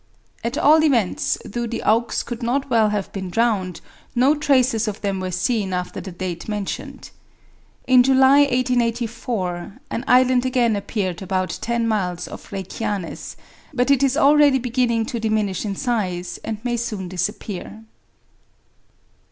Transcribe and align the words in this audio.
At 0.43 0.57
all 0.57 0.83
events, 0.83 1.37
though 1.45 1.67
the 1.67 1.83
auks 1.83 2.23
could 2.23 2.41
not 2.41 2.71
well 2.71 2.89
have 2.89 3.11
been 3.13 3.29
drowned, 3.29 3.81
no 4.15 4.33
traces 4.33 4.87
of 4.87 5.01
them 5.01 5.19
were 5.19 5.29
seen 5.29 5.73
after 5.73 6.01
the 6.01 6.11
date 6.11 6.49
mentioned. 6.49 7.11
In 7.85 8.01
July, 8.01 8.39
1884, 8.39 9.77
an 9.91 10.03
island 10.07 10.43
again 10.43 10.75
appeared 10.75 11.21
about 11.21 11.59
ten 11.61 11.87
miles 11.87 12.27
off 12.27 12.49
Reykjanes; 12.51 13.35
but 13.75 13.91
it 13.91 14.01
is 14.01 14.17
already 14.17 14.57
beginning 14.57 15.05
to 15.05 15.19
diminish 15.19 15.65
in 15.65 15.75
size, 15.75 16.39
and 16.43 16.57
may 16.65 16.77
soon 16.77 17.07
disappear. 17.07 17.83